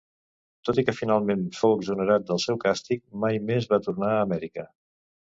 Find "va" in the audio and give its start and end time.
3.75-3.79